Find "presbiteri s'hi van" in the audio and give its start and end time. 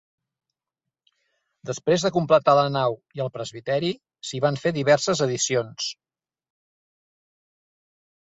3.35-4.57